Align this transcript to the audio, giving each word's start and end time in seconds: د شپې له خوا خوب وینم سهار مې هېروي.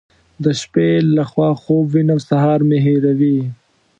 د 0.43 0.45
شپې 0.61 0.89
له 1.15 1.23
خوا 1.31 1.49
خوب 1.61 1.85
وینم 1.93 2.19
سهار 2.29 2.59
مې 2.69 2.79
هېروي. 2.85 3.39